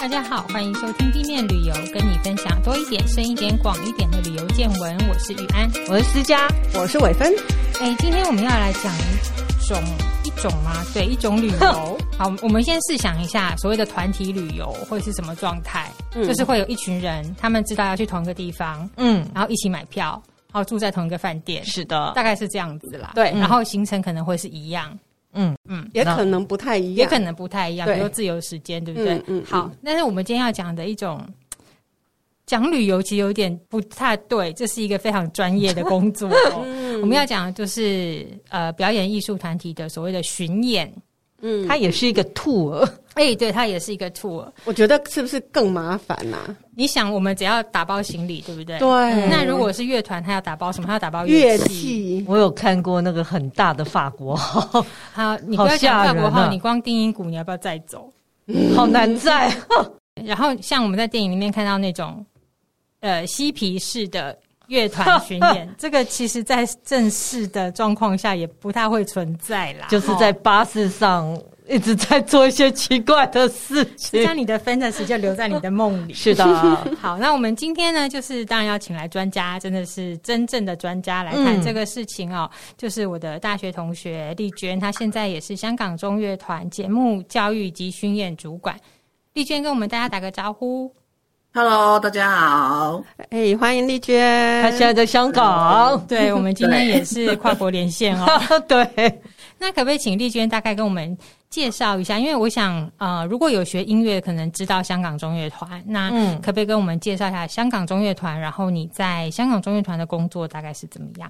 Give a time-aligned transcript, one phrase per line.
[0.00, 4.96] 大家好，欢迎收听地面旅游，跟你分享多一点、深一点、广一点的旅游见闻。
[5.08, 7.34] 我是玉安，我是思佳，我是伟芬。
[7.80, 9.82] 哎，今天我们要来讲一种
[10.24, 10.84] 一种吗？
[10.94, 11.98] 对，一种旅游。
[12.16, 15.90] 好，我们先试想一下，所谓的团体旅游会是什么状态？
[16.14, 20.22] 嗯，就是会有一群人，他们知道要去同一个地方，嗯，然后一起买票，
[20.52, 21.64] 然后住在同一个饭店。
[21.64, 23.10] 是的，大概是这样子啦。
[23.16, 24.96] 对，然后行程可能会是一样。
[25.38, 29.14] 嗯嗯，也可能不太一样，也可能不太一样，比如自由时间，对不对？
[29.18, 31.24] 嗯，嗯，好，但是我们今天要讲的一种
[32.44, 36.28] 讲旅游，其实有点不太对，这是一个非常专业的工作
[37.00, 40.92] 我们要讲的就是呃，表演艺术团体的所谓的巡演。
[41.40, 42.84] 嗯，它也是一个 tour，
[43.14, 44.44] 哎、欸，对，它也是一个 tour。
[44.64, 46.56] 我觉得是不是更麻烦呐、啊？
[46.74, 48.78] 你想，我们只要打包行李，对不对？
[48.78, 49.28] 对。
[49.28, 50.86] 那如果是乐团，他要打包什么？
[50.86, 51.68] 他要打包乐器。
[51.68, 54.84] 器我有看过那个很大的法国号。
[55.12, 58.12] 好， 你不要讲法国号，你光定音鼓，你要不要再走？
[58.46, 59.54] 嗯、 好难载。
[60.26, 62.24] 然后，像我们在电影里面看到那种，
[63.00, 64.36] 呃，嬉皮士的。
[64.68, 69.88] 乐团巡演， 这个其实在正式的状况下也不太会存在啦。
[69.90, 76.14] 就是在巴士上一直在做一些奇怪的事情，将你的 fantasy 就留在你的梦里。
[76.14, 76.44] 是的，
[77.00, 82.50] 好，那我们今天呢，就是当然要请来专家，真的是真正的专家来谈这个事情哦。
[82.52, 88.78] 嗯、就是我的大学同学丽娟，她现在也是香港中乐团节目教育及巡演主管。
[89.34, 90.90] 丽娟跟我们大家打个招呼。
[91.60, 93.02] Hello，大家好。
[93.30, 94.62] 哎，欢迎丽娟。
[94.62, 96.00] 她现在在香港。
[96.06, 98.26] 对，我们今天也是跨国连线哦。
[98.68, 98.88] 对。
[99.58, 101.18] 那可不可以请丽娟大概跟我们
[101.50, 102.16] 介绍一下？
[102.16, 105.82] 因为我想，呃，如果有学音乐，可能知道香港中乐团。
[105.84, 108.38] 那可不可以跟我们介绍一下香港中乐团？
[108.38, 111.28] 然后你在香港中乐团的工作大概是怎么样？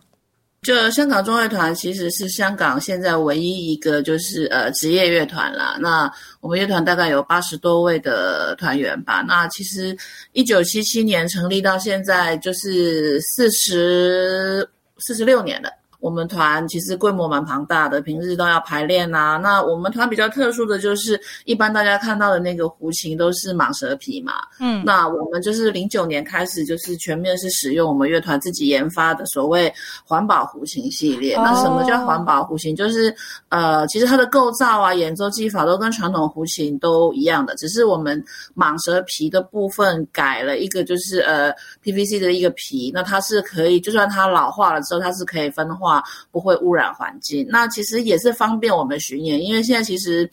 [0.62, 5.78] 就香港中乐团其实是香港现在唯一一个就是呃职业乐团啦。
[5.80, 9.24] 那我们乐团大概有八十多位的团员吧。
[9.26, 9.96] 那其实
[10.32, 14.68] 一九七七年成立到现在就是四十
[14.98, 15.70] 四十六年了。
[16.00, 19.36] 我们团其实规模蛮庞大的，平日都要排练啊。
[19.36, 24.34] 那我们团比较特殊的就是，一般大家看到的那个胡琴都是蟒蛇皮嘛。
[24.60, 29.72] 嗯，那我们就是零九年开始，就是全面是使用我们乐团自己研发的所谓
[30.04, 31.34] 环保胡琴系列。
[31.34, 32.76] 哦、那什么叫环保胡琴？
[32.76, 33.12] 就是
[33.48, 42.92] 呃，其实它的构造啊、演奏技法都跟传统胡琴都一样的，只是我们蟒蛇皮的部分改了一个，就是呃 PVC 的一个皮。
[42.94, 45.87] 那它是可以，就算它老化了之后，它是可以分化。
[46.30, 50.28] 不会污染环境，那其实也是方便我们巡演，因为现在其实，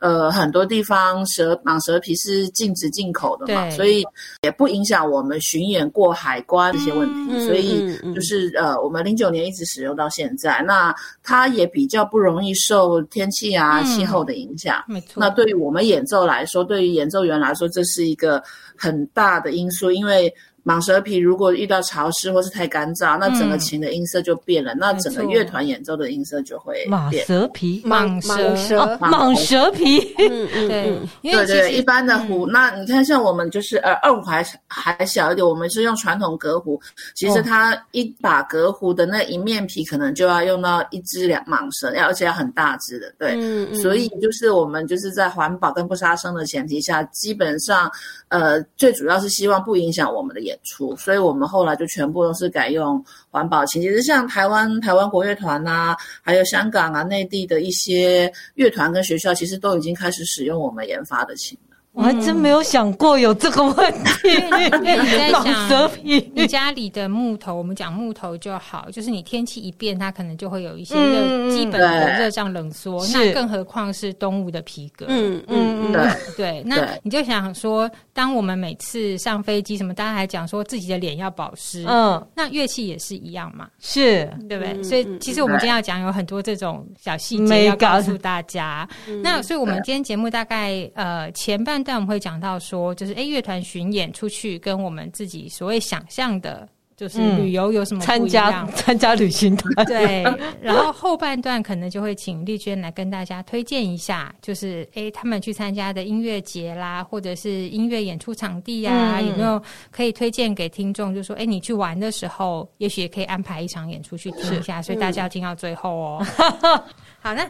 [0.00, 4.04] 呃，很多地方蛇蟒蛇皮是禁止进口的嘛，所以
[4.42, 14.82] 也不影响我们巡演过海关这些问题，嗯、所以就是呃，我们零九年一直使用到现在，那它也比较不容易受天气啊、气候的影响。
[14.88, 18.42] 没错，那对于我们演奏来说，对于演奏员来说，这是一个
[18.76, 20.32] 很大的因素，因为。
[20.64, 27.24] 蟒蛇皮如果遇到潮湿或是太干燥，那整个琴的音色就变了，嗯、那整个乐团演奏的音色就会变。
[27.24, 36.80] 蟒蛇皮，蟒蛇，蟒蛇皮，嗯嗯，对，因为对对，一般的壶，嗯、那你看像我们就是呃二胡还还小一点，我们是用传统隔壶，
[37.16, 47.90] 其实它一把隔壶的那一面皮可能就要用到一只两蟒蛇，要而且要很大只的，对，嗯嗯，所以就是我们就是在环保跟不杀生的前提下，基本上
[48.28, 50.51] 呃最主要是希望不影响我们的演。
[50.52, 53.80] 演出，所以我们后来就全部都是改用环保琴。
[53.80, 61.58] 其实像台湾台湾国乐团啊，还有香港啊、内地的一些乐团跟学校，其实都已经开始使用我们研发的琴。
[61.94, 64.28] 我还真没有想过有这个问题。
[64.50, 73.04] 嗯、你在想，你家里的木头，我们讲木头就好，就是你天气一变，它可能就会有一些热，基本的热胀冷缩。
[73.04, 75.04] 嗯、那更何况是动物的皮革。
[75.10, 76.62] 嗯嗯嗯，对对。
[76.64, 84.72] 那你就想说，当我们每次上飞机，什么大家还讲说自己的脸要保湿，嗯，那乐器也是一样嘛，是对不对？
[84.72, 88.88] 嗯、所以其实我们今天要讲有很多这种小细节要告诉大家。
[89.06, 91.81] 嗯、那所以我们今天节目大概呃前半。
[91.84, 98.00] 但我们会讲到说，就是哎，乐团巡演出去，跟我们自己所谓想象的，就是旅游有什么？
[98.04, 99.86] 参加参加旅行团。
[99.86, 100.22] 对，
[100.60, 111.14] 然后后半段可能就会请丽娟来跟大家推荐一下，就是哎，他们去参加的音乐节啦，或者是音乐演出场地啊，嗯、有没有可以推荐给听众？
[111.14, 114.80] 就是说，哎，你去玩的时候，也许也可以安排一场演出去听一下。
[114.80, 116.26] 所以大家要听到最后哦。
[116.62, 116.82] 嗯、
[117.20, 117.48] 好，那。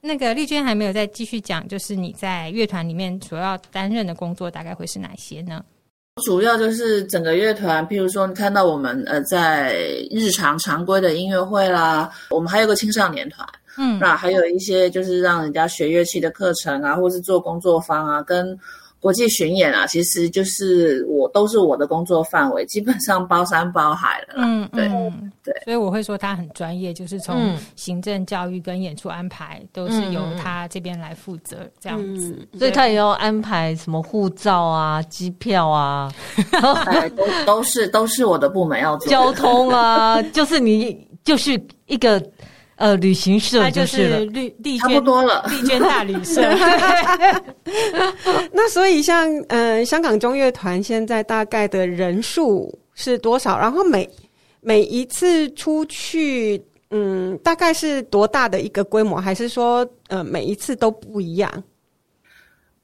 [0.00, 5.62] 那个丽娟还没有再继续讲，就是你在乐团里面主要担任的工作大概会是哪些呢？
[6.24, 9.74] 主要就是整个乐团，譬如说你看到我们呃在
[10.10, 13.48] 日常常规的音乐会啦，我们还有个青少年团，
[13.78, 18.58] 嗯，那还有一些就是让人家学乐器的课程啊，或是做工作坊啊，跟
[19.00, 24.34] 国际巡演啊，其实就是我都是我的工作范围，基本上包山包海了。
[24.36, 25.32] 嗯，对嗯。
[25.42, 36.12] 对，所以我会说他很专业，就是从行政、教育跟演出安排都是由他这边来负责这样子，嗯、所以他也要安排什么护照啊、机票啊，
[37.16, 42.22] 都都是都是我的部门要做交通啊，就是你就是一个。
[42.80, 46.40] 呃，旅行社就是绿丽差不多了，丽娟大旅 社。
[48.52, 53.58] 那所以像呃，香港中乐团现在大概的人数是多少？
[53.58, 54.08] 然后每
[54.62, 56.58] 每一次出去，
[56.90, 59.20] 嗯，大概是多大的一个规模？
[59.20, 61.62] 还是说呃，每一次都不一样？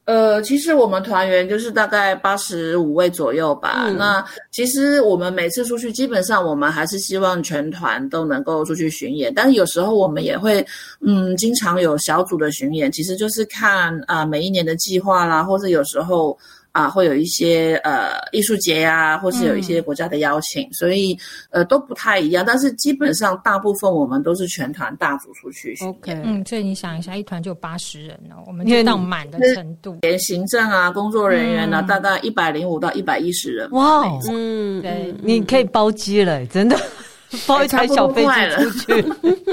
[0.06, 3.85] 呃，其实我们团员就是大概八十五位左右吧。
[3.88, 9.32] 嗯、那其实我们每次出去，基本上我们还是希望全团都能够出去巡演。
[9.35, 10.67] 但是有时候我们也会，
[11.00, 16.38] 嗯，经常有小组的巡演，其实就是看啊、呃、每一年的计划啦，或者有时候。
[16.76, 21.19] 啊，会有一些呃艺术节呀、啊，或是有一些国家的邀请，嗯、所以
[21.49, 22.44] 呃都不太一样。
[22.46, 25.75] 但是基本上大部分我们都是全团大组出去。
[25.81, 33.70] OK，嗯，所以你想一下，一团就八十人哦，我们就到满的程度，连行政啊、工作人员呢、啊，嗯、大概一百零五到一百一十人。
[33.70, 36.79] 哇，嗯，对，你可以包机了，真的
[37.49, 39.02] 包一台小飞机出去。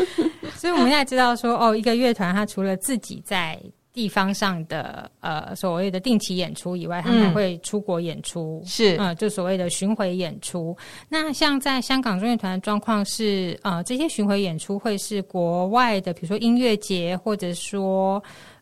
[0.60, 3.58] 所以我们现在知道说，哦，一个乐团它除了自己在。
[3.94, 10.76] 地方上的呃所谓的定期演出以外，他们还会出国演出，嗯、是呃就所谓的巡回演出。
[11.08, 18.22] 那像在香港中乐团的状况是，呃这些巡回演出会是国外的，比如说音乐节，或者说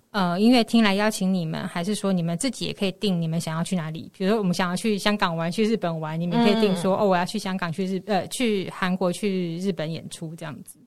[0.10, 4.12] 呃音乐厅来邀请你们，还是说你们自己也可以定你们想要去哪里？
[4.18, 10.78] 比如说我们想要去香港玩，去日本玩，你们可以定说、嗯、哦我要去香港，去日呃去韩国，去日本演出这样子。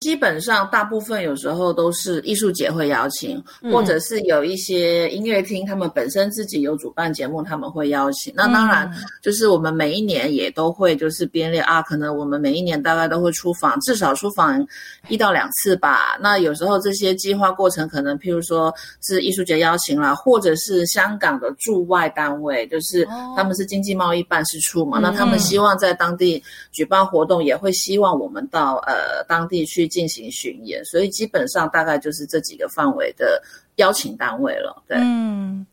[0.00, 3.42] 基本上，大部分有时候都是艺术节会邀请，
[3.72, 8.30] 或者是有一些音乐厅，他们本身自己有主办节目，他们会邀请。
[8.36, 8.92] 那当然，
[9.22, 14.66] 就是我们每一年也都会就是编列啊，可能我们每一年大概都会出访，至少出访
[15.08, 16.18] 一到两次吧。
[16.20, 26.42] 那有时候这些计划过程，可能譬如说是艺术节邀请啦，或者是香港的驻外单位，就是他们是经济贸易办事处嘛，那他们希望在当地
[26.72, 29.88] 举办活动，也会希望我们到呃当地去。
[29.94, 33.40] 进行巡演，所以基本上大概就是这几个范围的
[33.76, 34.82] 邀请单位了。
[34.88, 35.64] 对，嗯，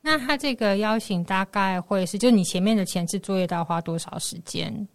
[0.00, 4.88] 那他这个邀请大概会是，就你前面的前置作业都要花多少时间？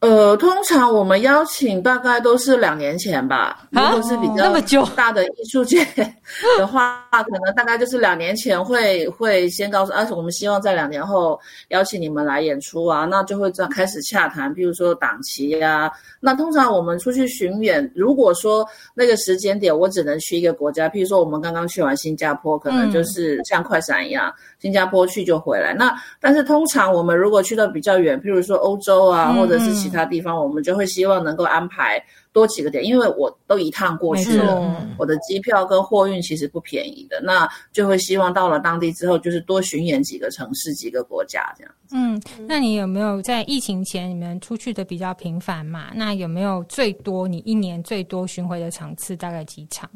[0.00, 3.66] 呃，通常我们邀请大概都是两年前吧。
[3.70, 5.84] 如果是比较大的艺术界
[6.56, 11.38] 的话，可能大概就是两年前会会先告诉，而且我们希望在两年后
[11.70, 15.90] 邀请你们来演出啊，那就会这样开始洽谈，比如说档期呀。
[16.20, 18.64] 那通常我们出去巡演，如果说
[18.94, 25.74] 那个时间点我只能去一个国家，譬如说我们刚刚去完新加坡，可能就是像快闪一样，新加坡去就回来。
[25.74, 29.74] 那但是通常我们如果去到比较远，譬如说欧洲啊，或者是。
[29.87, 32.02] 其他地方我们就会希望能够安排
[32.32, 41.74] 多几个点，因为我都一趟过去了，我的机票跟货运其实不便宜的，那就会希望到了当地之后，就是多巡演几个城市、几个国家这样。
[41.90, 45.90] 嗯，那你有没有在疫情前你们出去的比较频繁嘛？
[45.94, 49.88] 那有没有最多你一年最多巡回的场次大概几场？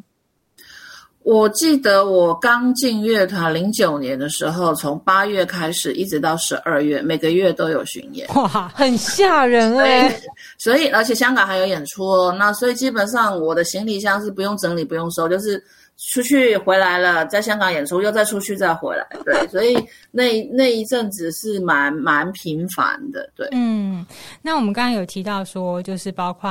[1.25, 8.29] 我记得我刚进乐团零九年的时候，从八月开始一直到十二月，每个月都有巡演。
[8.35, 10.21] 哇，很吓人哎！
[10.59, 12.35] 所以，而且香港还有演出哦。
[12.38, 15.62] 那所以基本上我的行李箱是不用整理、不用收，就是。
[16.11, 19.75] 出去回来了，在香港演出，又再出去再回来， 对，所以
[20.11, 23.49] 那那一阵子是蛮蛮频繁的，对。
[23.52, 24.04] 嗯，
[24.42, 26.50] 那我们刚刚有提到说，就是包括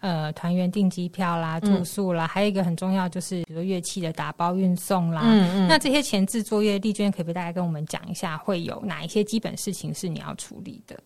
[0.00, 5.22] 呃团员订机票啦、住宿啦，嗯、还有一个很重要就是比如乐器的打包运送啦。
[5.24, 5.68] 嗯嗯。
[5.68, 10.98] 那这些前置作业，丽娟可不可以大概跟我们讲一下，会有哪一些基本事情是你要处理的？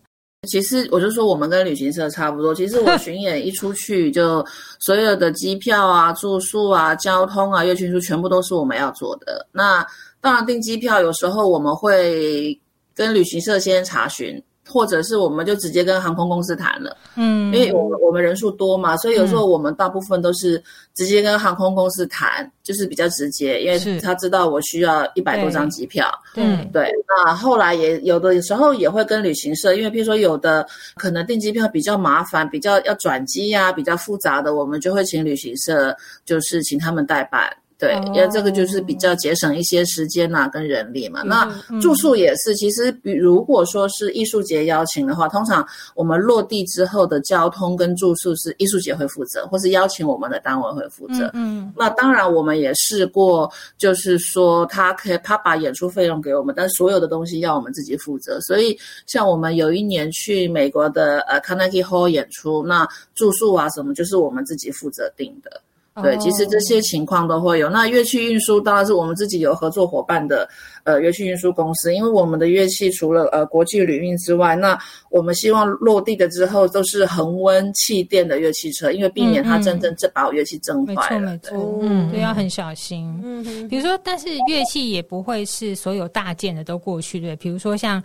[0.47, 2.53] 其实我就说我们跟旅行社差不多。
[2.53, 4.45] 其实我 巡演一出去，就
[4.79, 9.47] 所有的机票啊、住宿啊、交通啊、乐器输出全部都是我们要做的。
[9.51, 9.85] 那
[10.19, 12.59] 当然订机票，有时候我们会
[12.95, 14.41] 跟旅行社先查询。
[14.67, 20.61] 或者是我们就直接跟航空公司谈了，嗯，因为我们我们人数多嘛，所以有时候我们大部分都是
[20.93, 26.89] 直接跟航空公司谈，就是比较直接，因为他知道我需要一百多张机票，嗯，对。
[27.07, 30.65] 那后来也有的时候也会跟旅行社，因为譬如说有的
[30.95, 37.49] 可能订机票比较麻烦，比较要转机呀，比较复杂的，我们就会请旅行社，就是请他们代办。
[37.83, 41.21] 对，因为这个就是比较节省一些时间呐、啊、跟人力嘛。
[41.23, 41.45] 那
[41.81, 51.29] 住宿也是，其实比如果说是艺术节邀请的话，通常我们落地之后的交通跟住宿是艺术节会负责，或是邀请我们的单位会负责。
[51.33, 58.39] 嗯，那当然我们也试过，就是说他可以他把演出费用给我们，但所有的东西要我们自己负责。
[58.41, 65.61] 所以像我们有一年去美国的呃 Carnegie Hall 演出，那住宿啊什么就是我们自己负责定的。
[66.01, 67.69] 对，其实这些情况都会有。
[67.69, 70.49] 那乐器运输当然是我们自己有合作伙伴的，
[70.85, 71.93] 呃，乐器运输公司。
[71.93, 74.75] 因为我们的乐器除了呃国际旅运之外，那
[75.11, 81.19] 我们希望落地的之后都是恒温气垫的乐器车，因为避免它真正这把乐器震坏了。
[81.19, 83.19] 没错，没错，嗯，对，要很小心。
[83.23, 87.35] 嗯，比如说，但是乐器也不会是所有大件的都过去，对。
[87.35, 88.01] 比如说像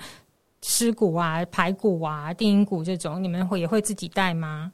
[0.62, 4.71] 狮鼓啊、排鼓啊、定音鼓这种，你们会也会自己带吗？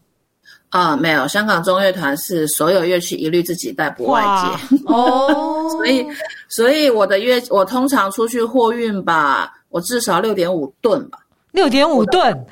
[0.74, 4.76] 啊，没有，香港中乐团是所有乐器一律自己带，不外借。
[4.86, 6.04] 哦， 所以，
[6.48, 11.20] 所以我的乐，我通常出去货运吧，我至少六点五吨吧，
[11.52, 12.44] 六点五吨。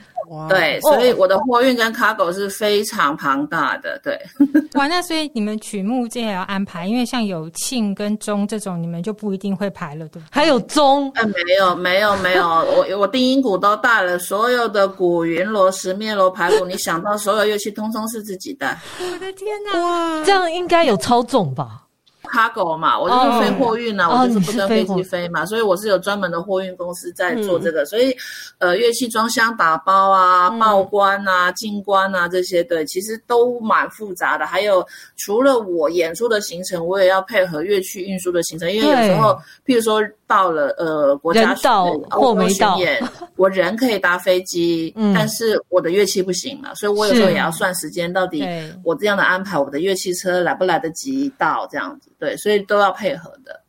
[0.49, 4.01] 对，所以我的货运跟 cargo 是非常庞大的。
[4.03, 4.19] 对，
[4.75, 10.31] 哇，那所以你们曲目这也要安排，因为像有庆跟钟这种，你们就不一定会排了，对不对？
[10.31, 11.11] 还有钟？
[11.15, 18.79] 哎，没有，没有，没有，我我定音鼓都带了，所有的鼓、云锣、十面锣、排鼓，你想到所有乐器，通通是自己带。
[18.99, 19.81] 我的天哪！
[19.81, 21.83] 哇，这样应该有超重吧
[22.25, 28.17] ？Cargo 嘛，我就是飞货运啊，哦、我就是不跟飞机飞嘛，哦、所以我是有专门的货运公司在做这个，嗯、所以
[28.59, 34.47] 呃，乐器装箱打包啊、报关啊、进关啊这些，对，其实都蛮复杂的。
[34.47, 34.87] 还有
[35.17, 40.03] 除了我演出的行程，我也要配合乐器运输的行程，因为有时候，对譬如说。
[40.33, 42.79] 到了呃国家巡到或没到，
[43.37, 48.43] 我人可以搭飞机，嗯、但是我的乐器不行了，所以我有时候也要算时间，到底
[48.83, 53.61] 我这样的安排，我的乐器车来不来得及到这样子，对，所以都要配合的。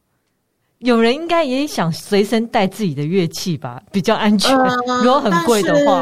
[0.78, 4.58] 有人应该也想随身带自己的乐器吧，比较安全。
[4.58, 6.02] 呃、如果很贵的话。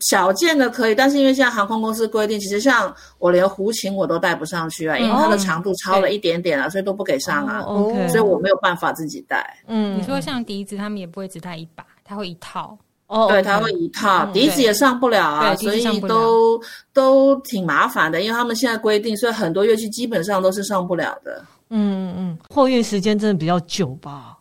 [0.00, 7.60] 小件的可以，但是因为现在航空公司规定，其实像我连胡琴我都带不上去啊，因为它的长度超了一点点啊，所以都不给上啊。
[7.60, 9.58] OK，所以我没有办法自己带。
[9.66, 12.76] 嗯，你说像笛子，他们也不会只带一把，他会一套。
[13.06, 16.60] 哦，对，他会一套，笛子也上不了啊，所以都
[16.92, 21.44] 都挺麻烦的，因为他们现在规定，所以很多乐器基本上都是上不了的。
[21.70, 24.38] 嗯嗯嗯，货运时间真的比较久吧？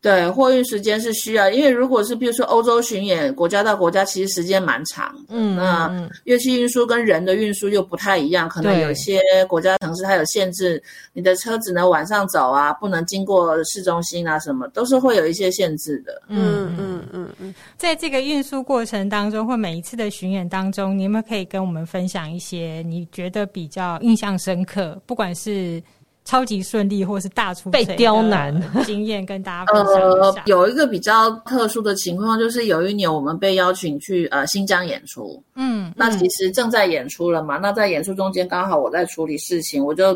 [0.00, 5.30] 对，货运时间是需要，因为如果是比如说欧洲巡演，国家到国家，其实时间蛮长的。
[5.30, 10.80] 嗯，那乐器运输跟人的运输又不太一样，可能有些国家城市它有限制，
[11.12, 16.22] 你的车只能晚上走啊，不能经过市中心啊，什么都是会有一些限制的。
[16.28, 25.82] 嗯嗯嗯嗯，在这个运输过程当中，或每一次的巡演当中，你们可以跟我们分享一些你觉得比较印象深刻，不管是。
[26.28, 28.54] 超级顺利，或是大出被刁难
[28.84, 30.42] 经验，跟大家分享一下。
[30.42, 37.56] 呃，有一个比较特殊的情况，就是有一年我们被邀请去呃新疆演出，嗯，那其实正在演出了嘛。
[37.56, 40.14] 嗯、那在演出中间，刚好我在处理事情，我就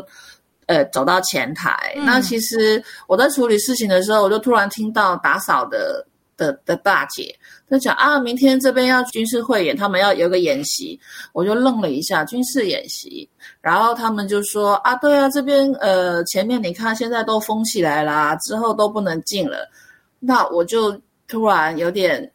[0.67, 1.75] 呃走到前台。
[1.95, 6.05] 嗯、那其实我在处理事情的时候，我就突然听到打扫的
[6.37, 7.35] 的的大姐。
[7.69, 10.99] 她讲啊，明天这边要军事汇演，他们要有个演习，
[11.31, 13.27] 我就愣了一下，军事演习，
[13.61, 19.67] 然后他们就说啊，对啊，这边呃前面你看现在都封起来啦，之后都不能进了，
[20.19, 20.95] 那我就
[21.27, 22.31] 突然有点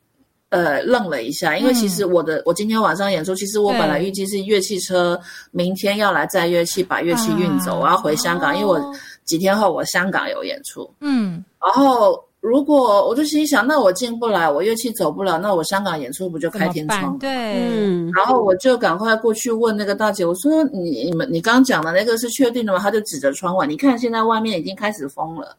[0.49, 5.21] 呃愣了一下，因为其实我的、嗯、我今天晚上演出，其实我本来预计是乐器车
[5.53, 12.25] 明天要来载乐器，把乐器运走，啊、我要回香港，哦、因为我几天后我香港有演出，嗯，然后。
[12.49, 17.19] 如果我就心想，那我进不来，我乐器走不了，那我香港演出不就开天窗？
[17.19, 25.55] 对，嗯，然后我就赶快过去问那个大姐，我说：“你你们你刚刚讲的那个是确定的吗？”她就指着窗外，你看现在外面已经开始封了。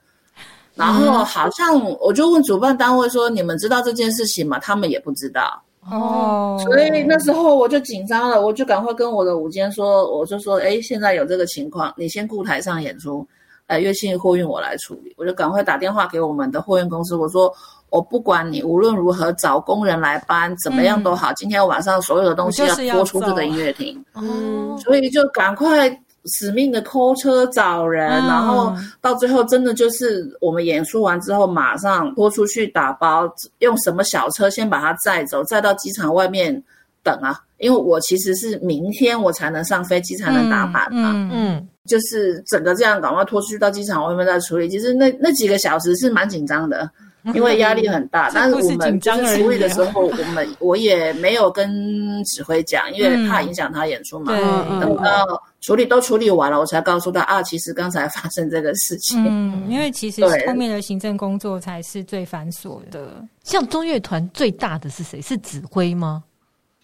[0.74, 5.62] 然后好像我就问主办单位说：“你们知道这件事情吗？”他们也不知道。
[5.92, 13.26] 哦，所以那时候我就紧张了，我就赶快跟我的舞监说，我就说：“哎，现在有这个情况，你先顾台上演出。”
[13.70, 17.54] 呃，乐器货运我来处理，我就赶快打电话给我们的货运公司，我说
[17.92, 25.88] 我不管你无论如何找工人来搬，怎么样都好，嗯、今天晚上所有的东西要拖出这个音乐厅，嗯，所以就赶快
[26.26, 36.64] 死命的 call 车找人，嗯、然后到最后真的就是我们演出完之后马上拖出去打包，用什么小车先把它载走，载到机场外面
[37.04, 46.88] 等啊，因为我其实是明天我才能上飞机才能打板嘛，嗯就是整个这样赶快拖出去到机场外面再处理，其实那那几个小时是蛮紧张的，
[47.34, 48.30] 因为压力很大。
[48.36, 54.32] 但是我们就是处理的时候，我们我也没有跟指挥讲，因为怕影响他演出嘛。
[54.80, 55.26] 等到
[55.62, 59.26] 处理都处理完了，我才告诉他啊，其实刚才发生这个事情。
[59.28, 63.26] 嗯，因为其实后面的行政工作才是最繁琐的。
[63.44, 65.20] 像中乐团最大的是谁？
[65.20, 66.24] 是指挥吗？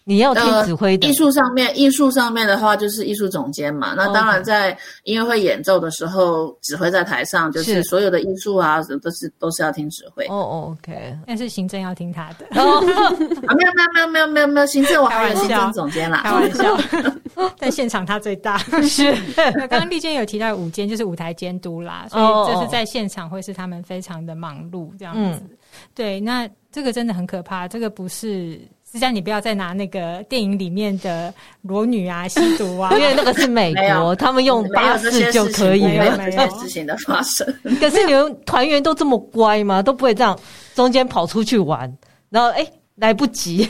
[0.08, 1.08] 你要听指挥的。
[1.08, 3.92] 艺术上面，艺术上面的话就是艺术总监嘛。
[3.96, 4.70] 那当然，在
[5.02, 10.24] 音乐会演奏的时候，指挥在台上，就是所有的艺术啊，都是都是要听指挥。
[10.26, 11.18] 哦，OK。
[11.26, 12.46] 但是行政要听他的。
[12.54, 16.20] 哦，没有没有没有没有没有没有，行政我还有行政总监啦。
[16.22, 16.78] 开玩笑。
[17.58, 18.58] 在现场他最大。
[18.84, 19.12] 是。
[19.68, 25.42] 刚刚丽娟有提到舞监，就是舞台监督啦，所以这是在现场会是他们非常的忙碌这样子。
[25.96, 28.60] 对，那这个真的很可怕，这个不是。
[28.96, 35.88] 实际上，你不要再拿那个电影里面的裸女啊、吸毒啊， 因为那个是美国，他们用巴士就可以了。
[35.88, 37.46] 没有这些事情的发生。
[37.78, 39.82] 可是你们团员都这么乖吗？
[39.82, 40.38] 都不会这样
[40.74, 41.94] 中间跑出去玩，
[42.30, 43.68] 然后哎来不及。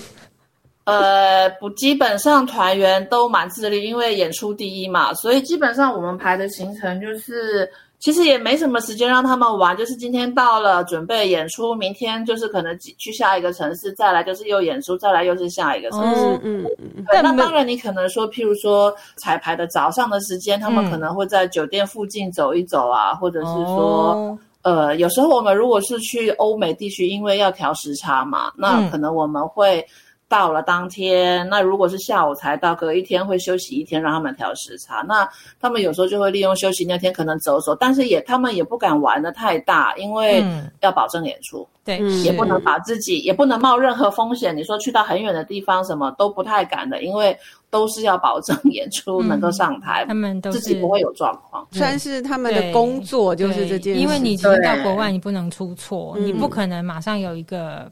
[0.84, 7.68] 呃，不，基本上团员都蛮自律，因为演出第一嘛，所以基本上我们排的行程就是。
[7.98, 16.20] 其实也没什么时间让他们玩，就是今天到了准备演出，明天就是可能去下一个城市，再来就是又演出，再来又是下一个城市。
[16.42, 17.04] 嗯嗯嗯。
[17.08, 29.84] 对，那当然你可能说，譬如说彩排的早上的时间，他们可能会在酒店附近走一走啊，或者是说，呃，有时候我们如果是去欧美地区，因为要调时差嘛，那可能我们会。
[30.28, 35.04] 到了当天，那如果是下午才到，隔一天会休息一天，让他们调时差。
[35.06, 35.28] 那
[35.60, 40.44] 他们有时候就会利用休息那天可能走走，但是也他们也不敢玩的太大，因为
[40.80, 44.56] 要保证演出，对、嗯，也不能把自己也不能冒任何风险。
[44.56, 47.36] 你说去到很远的地方，什么都不太敢的，因为
[47.70, 54.00] 都是要保证演出能够上台，他们都自己不会有状况，算是他们的工作就是这件事。
[54.00, 57.88] 因为你其实到国外，你不能出错，你不可能马上有一个。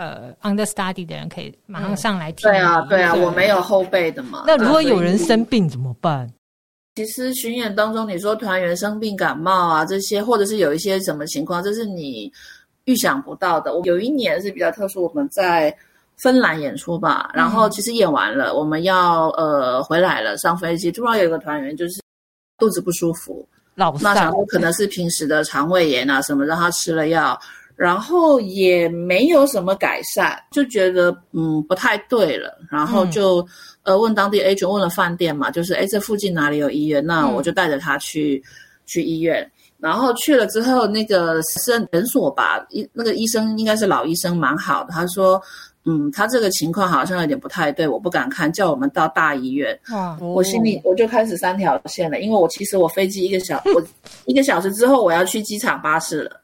[0.00, 2.50] 呃，understudy 的人可以马上上来听。
[2.50, 4.44] 对啊，对啊，我没有后备的嘛。
[4.46, 6.26] 那如果有人生病怎么办？
[6.94, 12.32] 其实巡演当中，你说团员生病、感冒啊这些，或者是有一些什么情况，这是你
[12.86, 13.76] 预想不到的。
[13.76, 15.76] 我有一年是比较特殊，我们在
[16.22, 22.00] 芬兰演出吧，然后其实演完了，我们要呃回来了，上飞机，突然有一个团员就是
[22.56, 27.38] 肚子不舒服，老那想说可能是平时的肠胃炎啊什么，让他吃了药。
[27.80, 33.48] 然后也没有什么改善，就觉得嗯不太对了，然后就、嗯、
[33.84, 37.02] 呃问当地 agent 问了饭店嘛，就是哎这附近哪里有医院？
[37.06, 38.48] 那我就带着他去、嗯、
[38.84, 44.92] 去医院，然后去了之后那个诊诊所吧，医那个医生应该是老医生，蛮好的。
[44.92, 45.40] 他说
[45.86, 49.74] 嗯他这个情况好像有点不太对，我不敢看，叫我们到大医院。
[49.90, 53.82] 哇，我心里我就开始三条线了，因为我其实我飞机一个小我
[54.30, 56.42] 一个小时之后我要去机场巴士了。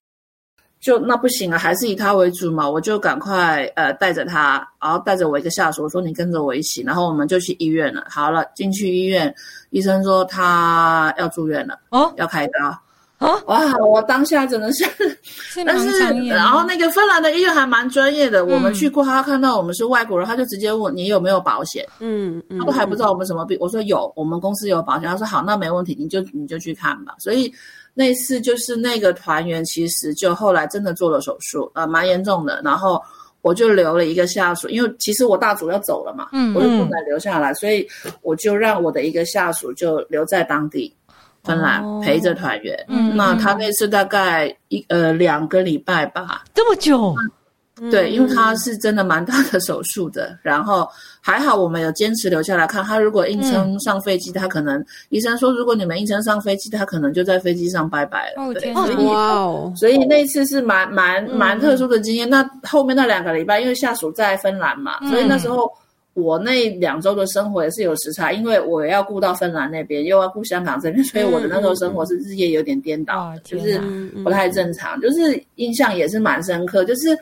[0.87, 2.71] 就那不行啊，还是以他为主嘛。
[2.71, 8.05] 我就赶快呃带着他，然后带着我一个下属，我说你跟着我一起，然后我们就去医院了。
[8.09, 9.35] 好了，进去医院，
[9.71, 12.79] 医生说他要住院了，哦，要开刀，
[13.19, 14.85] 哦，哇，我当下真的是，
[15.25, 27.53] 是 但是然后那个芬兰的医院还蛮专业的，嗯、我们去过，他看到我们是外国人，他就直接问你有没有保险，嗯嗯，他都还不知道我们什么病，我说有，我们公司有保险，他说好，那没问题，你就你就去看吧，所以。
[27.99, 32.61] 那次就是那个团员，其实就后来真的做了手术，呃，蛮严重的。
[32.63, 33.03] 然后
[33.41, 37.89] 我就留了一个下属，因为其实我大主要走了嘛，嗯，我就不能留下来，所以
[38.21, 40.95] 我就让我的一个下属就留在当地
[41.43, 42.85] 芬兰、哦、陪着团员。
[42.89, 47.15] 嗯，那他那次大概一呃两个礼拜吧，这么久。
[47.91, 50.89] 对，因为他是真的蛮大的手术的，然后
[51.21, 52.83] 还好我们有坚持留下来看。
[52.83, 58.43] 他如果硬撑上飞机，嗯、他可能医生说，如果你们硬撑上飞机，他可能就在飞机上拜拜了。
[58.43, 62.27] 哦天，所以哇哦，所以那次是蛮蛮蛮特殊的经验。
[62.29, 65.71] 嗯、那后面那两个礼拜，因为下属在芬兰嘛，嗯、所以那时候
[66.15, 73.79] 我那两周的生活也是有时差，因为我要顾到芬兰那边，又要顾香港这边，所以我的那时候生活是日夜有点颠倒，嗯、就是
[74.25, 77.15] 不太正常，就是印象也是蛮深刻，就是。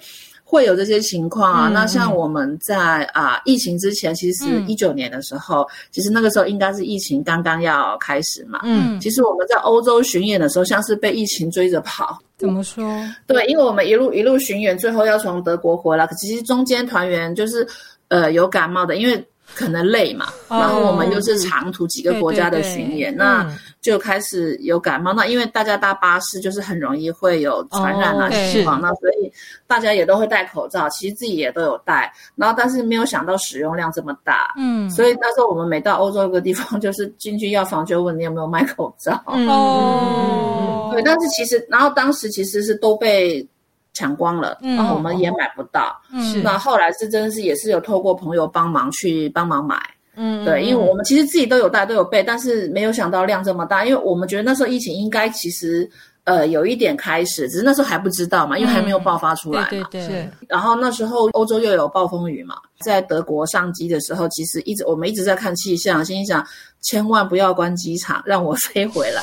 [0.55, 8.61] 会有这些情况啊，嗯、那像我们在啊疫情之前，其实一九年的时候，嗯、其实那个时候应该是疫情刚刚要开始嘛。
[8.62, 12.17] 嗯，其实我们在欧洲巡演的时候，像是被疫情追着跑。
[12.38, 12.85] 怎么说？
[13.27, 17.67] 对，因为我们一路一路巡演，最后要从德国回来，可其实中间团员就是
[18.07, 19.27] 呃有感冒的，因为。
[19.54, 23.46] 可能累嘛，然后我们又是长途几个国家的巡演，那
[23.80, 25.12] 就开始有感冒。
[25.12, 29.33] 那因为大家搭巴士就是很容易会有传染啊情况，那所以
[29.66, 32.12] 大家也都会戴口罩，其实自己也都有戴。
[32.35, 39.22] 然后但是没有想到使用量这么大，嗯，所以那时候我们每到欧洲一个地方，就是进去药房就问你有没有卖口罩。
[39.26, 43.46] 哦，对，但是其实，然后当时其实是都被。
[43.94, 45.98] 抢光了，然后我们也买不到。
[46.20, 49.80] 是，那后来是真的是也是有透过朋友帮忙去帮忙买，
[50.16, 55.88] 嗯，对，因为我们其实自己都有带都有备，但是没有想到量这么大，因为我们觉得那时候疫情应该其实。
[56.25, 59.69] 呃，有一点开始，只是那时候还不知道嘛，因为还没有爆发出来嘛。
[59.71, 60.31] 嗯、对对对。
[60.49, 66.43] 然后那时候欧洲又有暴风雨嘛，在德国上机的时候，其实一直我们一直在看气象，心想
[66.81, 69.23] 千万不要关机场，让我 飞回来。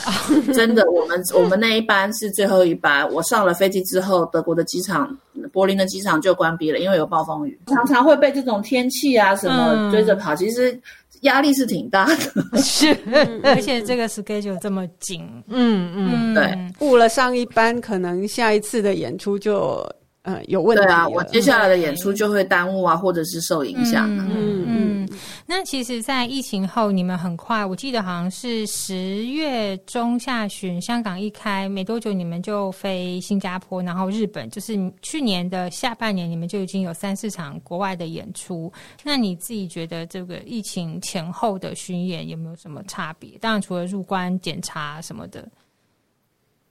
[0.54, 5.18] 真的，我们我们那一班是最后一班，我上了飞机之后，德国的机场，
[5.52, 10.80] 柏林的机场就关闭了，因为有暴风雨，常常会被这种天气啊什么追着跑，嗯、其实。
[11.22, 12.96] 压力是挺大的，是，
[13.44, 19.88] 而且这个 schedule 这么紧，嗯嗯，对，误了上一班，可能下一次的演出就
[20.24, 20.84] 呃有问题。
[20.84, 24.10] 对啊，我接下来的演出就会耽误啊，或者是受影响。
[24.16, 24.66] 嗯嗯。
[24.68, 25.10] 嗯
[25.46, 38.72] 那其实，在疫情后，你们很快，我记得好像是十月中下旬，香港一开没多久，你们就飞新加坡，然后日本，就是去年的下半年，你们就已经有三四场国外的演出。
[39.04, 43.38] 那你自己觉得这个疫情前后的巡演有没有什么差别？
[43.42, 45.46] 当然，除了入关检查什么的，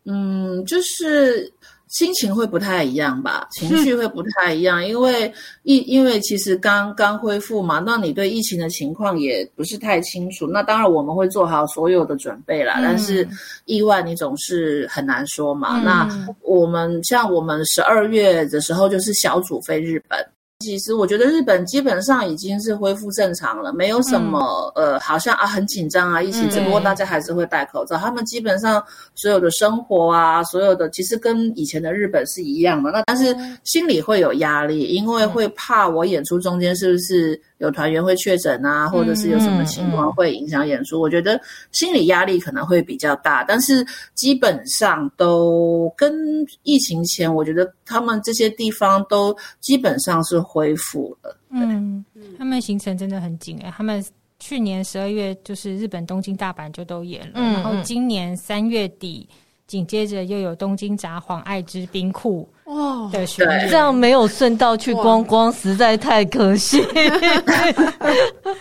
[0.07, 1.53] 嗯，就是。
[1.91, 5.31] 心情会不太一样吧，情绪会不太一样，因为
[5.65, 10.47] 疫，因为其实刚刚恢复嘛，那你对疫情的情况也不是太清楚。
[10.47, 13.29] 那当然我们会做好所有的准备啦，嗯、但是
[13.65, 15.81] 意外你总是很难说嘛。
[15.81, 20.25] 嗯、那我们像我们十二月的时候就是小组飞日本。
[20.61, 27.97] 其实我觉得日本基本上已经是恢复正常了，没有什么、嗯、呃，好像啊很紧张啊，疫情，只不过大家还是会戴口罩。
[27.97, 28.83] 他们基本上
[29.15, 32.91] 所有的生活啊，所有的其实跟以前的日本是一样的。
[32.91, 37.41] 那但是心里会有压力，因为会怕我演出中间是不是。
[37.61, 41.39] 有团员会确诊啊，或者是有什么情况会影响演出，嗯嗯、我觉得
[41.73, 43.45] 心理压力可能会比较大。
[43.45, 46.11] 但是基本上都跟
[46.63, 51.37] 疫情前，我觉得他们这些地方都基本上是恢复了。
[51.51, 52.03] 嗯，
[52.39, 54.03] 他们行程真的很紧哎，他们
[54.39, 59.29] 去年十二月就是日本东京、大阪就都演了，嗯、然后今年三月底
[59.67, 62.49] 紧接着又有东京札幌爱知冰库。
[62.71, 63.27] 哇，对，
[63.69, 66.81] 这样没有顺道去观光，实在太可惜。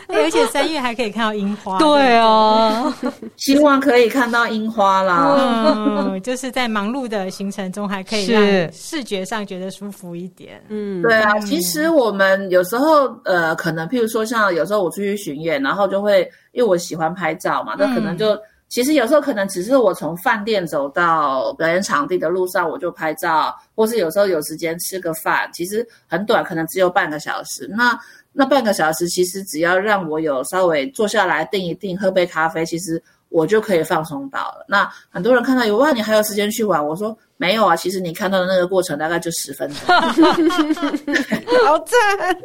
[0.08, 1.78] 而且三月还可以看到樱花。
[1.78, 2.92] 对啊，
[3.38, 5.36] 希望可以看到樱花啦。
[5.76, 8.44] 嗯，就是在忙碌的行程中，还可以让
[8.74, 10.60] 视觉上觉得舒服一点。
[10.70, 11.38] 嗯，对啊。
[11.42, 16.22] 其实我们有时候，呃，可能譬如说，像有时候我出去巡演，然后就会
[16.54, 18.36] 因为我喜欢拍照嘛，那可能就。
[18.70, 27.68] 其实有时候可能只是我从饭店走到表演场地的路上，我就拍照，或是有时候有时间吃个饭，其实很短，可能只有半个小时。
[27.76, 28.00] 那
[28.32, 34.66] 那半个小时，其实只要让我有稍微坐下来定一定，喝杯咖啡，其实我就可以放松到了。
[34.70, 37.18] 那很多人看到有哇，你还有时间去玩，我说。
[37.42, 39.88] 没有啊，其实你看到的那个过程大概就十分钟，
[41.66, 42.38] 好赞，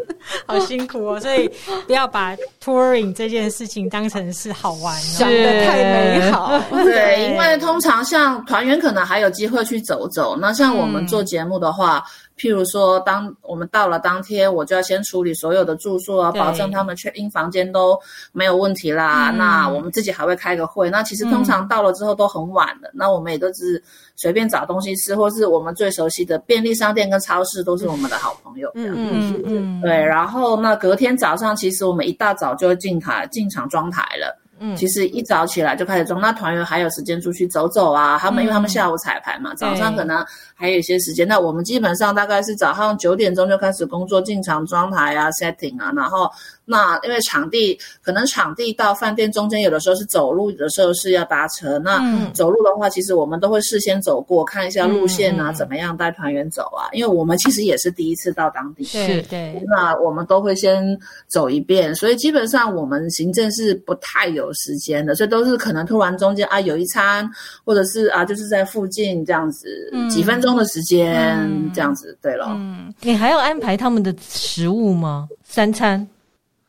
[0.46, 1.20] 好辛苦哦。
[1.20, 1.50] 所以
[1.84, 6.53] 不要把 touring 这件事情当成是好玩，想的太美好。
[6.70, 11.98] 对，因为通常像团员可能还有机会去走走，那像我们做节目的话。
[11.98, 17.96] 嗯譬如说，当我们到了当天，我就要先处理所有的住宿啊，保证他们 check in 房间都
[18.32, 19.30] 没有问题啦。
[19.30, 20.90] 嗯、那我们自己还会开个会。
[20.90, 23.80] 那其实通常到了之后都很晚了，嗯、那我们也都是
[24.16, 28.68] 随便找东西吃，或是我们最熟悉的便利商店跟超市都是我们的好朋友。
[28.74, 29.92] 嗯嗯嗯，对。
[29.92, 34.36] 然后那隔天早上，其实我们一大早就会进台进场装台了。
[34.58, 38.18] 嗯，其实一早起来就开始装，那团员还有时间出去走走啊。
[38.18, 41.26] 他们因为他们下午彩排嘛，早上可能还有一些时间。
[41.26, 46.30] 那我们基本上大概是早上九点钟就开始工作，进场装台啊，setting 啊，然后。
[46.66, 51.78] 那因为场地可能场地到饭店中间有的时候是走路，有的时候是要搭车。
[51.78, 52.00] 那
[52.32, 56.88] 走路的话，其实我们都会事先走过，看一下路线啊，怎么样带团员走啊？
[56.92, 59.62] 因为我们其实也是第一次到当地，是对。
[59.66, 67.28] 那我们都会先走一遍，所以基本上我们行政是不太有时间的，所以都是可能突然中间啊有一餐，
[67.64, 69.68] 或者是啊就是在附近这样子
[70.08, 72.16] 几分钟的时间这样子。
[72.22, 75.28] 对了，嗯，你还要安排他们的食物吗？
[75.42, 76.06] 三餐？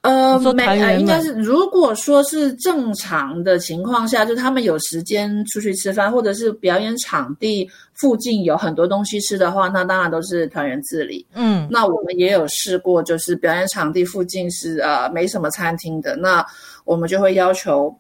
[0.06, 11.26] 呃，没，呃，应该是如果说是正常的情况下，就他们有时间出去吃饭，或者是表演场地附近有很多东西吃的话，那当然都是团员自理。
[11.34, 16.46] 嗯，那我们也有试过，就是表演场地附近是呃没什么餐厅的，那
[16.84, 17.94] 我们就会要求。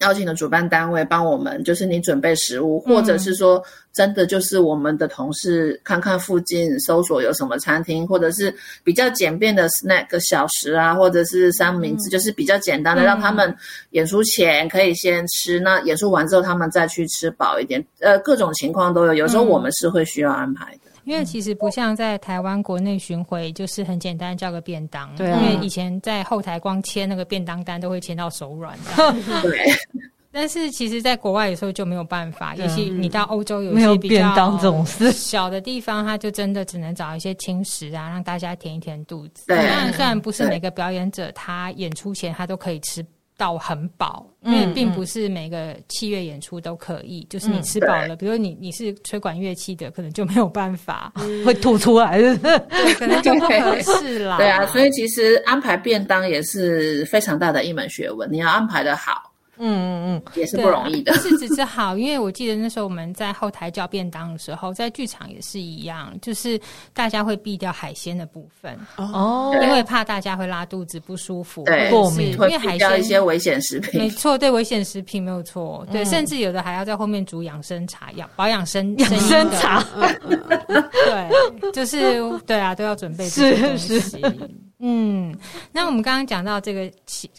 [0.00, 13.54] 邀请的主办单位帮我们，就是你准备食物，或者是说真的就是我们的同事看看附近搜索有什么餐厅，或者是比较简便的 snack 小食啊，或者是三明治，就是比较简单的，让他们
[13.90, 17.82] 演出前可以先吃，那演出完之后他们再去吃饱一点。
[18.00, 20.83] 呃，各种情况都有，有时候我们是会需要安排的。
[21.04, 25.14] 因为其实不像在台湾国内巡回，就是很简单叫个便当。
[25.16, 29.12] 对、啊，因为以前在后台光签那个便当单都会签到手软的。
[29.42, 29.58] 对。
[30.36, 39.44] 但是其实，在国外有时候就没有办法，尤其你到欧洲有些没有便当这种事小的地方，他就真的只能找一些轻食啊，让大家填一填肚子。
[39.46, 39.56] 对，
[39.92, 43.00] 虽然不是每个表演者他演出前他都可以吃
[43.36, 51.12] 到很饱，因为并不是每个器乐演出都可以，就是你吃饱了，比如你你是吹管乐器的，可能就没有办法，
[51.44, 52.58] 会吐出来，是不是？
[52.70, 54.36] 对， 可能就不合适啦。
[54.36, 59.33] 对啊，所以其实安排便当也是非常大的一门学问，你要安排的好。
[59.58, 61.12] 嗯嗯嗯，也是不容易的。
[61.12, 66.60] 不是只是好，因为我记得那时候我们在后台叫便当的时候，在剧场也是一样，就是
[66.92, 79.84] 大家会避掉海鲜的部分哦，因为怕大家会拉肚子不舒服，对，过敏，因为海鲜一些危险食品，没错，对，危险食品没有错，对，甚至有的还要在后面煮养生茶，养保养生养生茶，
[80.68, 84.00] 对，就是对啊，都要准备这些东西。
[84.00, 84.20] 是
[84.86, 85.34] 嗯，
[85.72, 86.92] 那我们刚刚讲到这个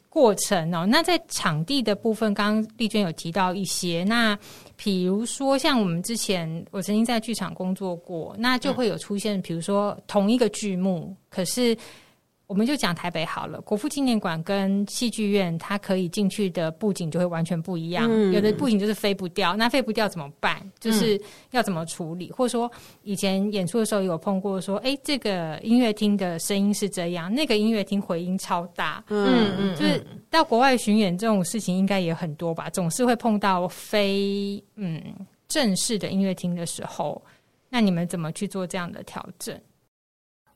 [0.09, 4.03] 过程哦，那在场地的部分，刚刚丽娟有提到一些。
[4.03, 4.35] 那
[4.75, 11.77] 比如说，像我们之前我曾经在剧场工作过，那就会有出现，比如说同一个剧目，可是。
[12.47, 18.07] 我们就讲台北好了，国父纪念馆跟戏剧院，它可以进去的布景就会完全不一样。
[18.07, 20.61] 嗯、有的布景就是飞不掉，那飞不掉怎么办？
[20.79, 21.19] 就是
[21.51, 22.27] 要怎么处理？
[22.27, 29.03] 嗯、或者说以前演出的时候有碰过，说，哎，这个音乐厅的声音是这样，那个音乐厅回音超大。
[29.07, 32.69] 嗯嗯，就是到国外巡演这种事情应该也很多吧？
[32.69, 35.01] 总是会碰到非嗯
[35.47, 37.19] 正式的音乐厅的时候，
[37.69, 39.59] 那你们怎么去做这样的调整？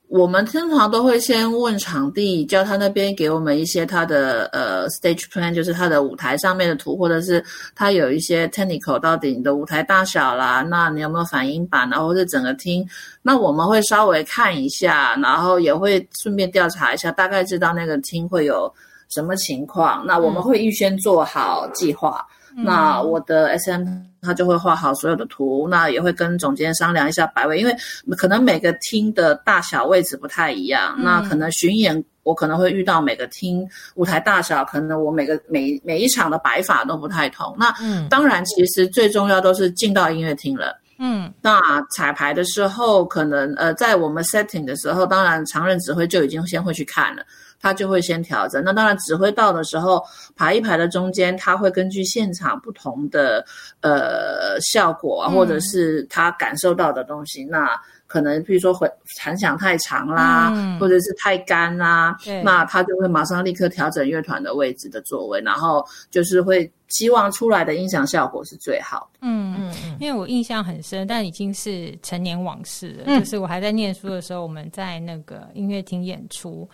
[0.09, 7.43] 我们通常都会先问场地，叫他那边给我们一些他的呃 stage plan，就是他的舞台上面的图，或者是
[7.75, 12.83] 他有一些 technical，到底你的舞台大小啦，那你有没有反应板啊，或者整个厅，
[13.21, 18.73] 那我们会稍微看一下，然后也会顺便调查一下，大概知道那个厅会有
[19.09, 22.25] 什么情况，那我们会预先做好计划。
[22.57, 22.65] 嗯。
[22.65, 23.85] 那我的 SM
[24.21, 27.75] 他就会画好所有的图，那也会跟总监商量一下摆位，因为
[28.17, 37.55] 可能每个厅的大小位置不太一样，嗯、那可能巡演我可能会遇到每个厅舞台大小，可能我每个每每一场的摆法都不太同。
[37.57, 37.73] 那
[38.09, 40.79] 当然，其实最重要都是进到音乐厅了。
[41.01, 47.23] 嗯，那彩排的时候，可能呃在我们 setting 的时候，当然常任指挥就已经先会去看了。
[47.61, 48.63] 他就会先调整。
[48.63, 50.03] 那当然，指挥到的时候，
[50.35, 53.45] 排一排的中间，他会根据现场不同的
[53.81, 69.19] 呃效果啊，或者是他感受到的东西，嗯、那可能比如说回弹响太长啦，嗯、或者是太干啦，那他就会马上立刻调整乐团的位置的座位，然后就是会希望出来的音响效果是最好的。
[69.21, 73.03] 嗯嗯嗯，因为我印象很深，但已经是陈年往事了。
[73.05, 76.67] 嗯、就是我还在念书的时候，我们在那个音乐厅演出。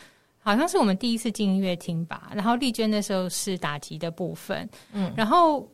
[0.45, 5.67] 好像是我们第一次进音乐厅吧，然后丽娟那时候是打击的部分，嗯，然后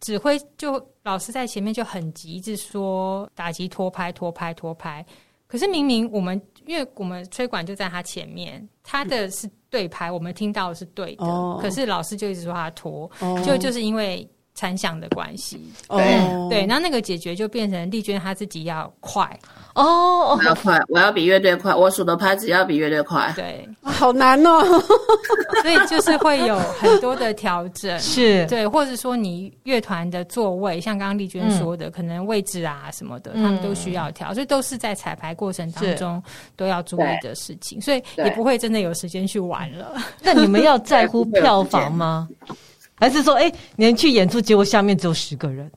[0.00, 5.04] 指挥就老师在前面就很急，一直说打击拖拍拖拍拖拍，
[5.46, 14.28] 可是明明我们因为我们吹管就在他前面，他的是对拍，嗯、我们听到的是对的，哦、可是老师就一直说他拖，哦、就就是因为。
[14.54, 16.50] 残响的关系，对、oh.
[16.50, 19.38] 对，那那个解决就变成丽娟她自己要快。
[19.74, 24.60] 哦，我要快，我要比乐队快，我数的拍子要比乐队快，对，好难哦，
[25.62, 28.44] 所以就是会有很多的调整，是。
[28.46, 36.22] 对，或者说你乐团的座位，像刚刚丽娟说的，嗯、可能位置啊什么的，他们都需要调，所以都是在彩排过程当中
[36.56, 39.94] 都要注意的事情，所以也不会真的有时间去玩了。
[40.20, 42.28] 那你们要在乎票房吗？
[43.00, 45.68] 还是说，哎，你去演出，结果下面只有十个人。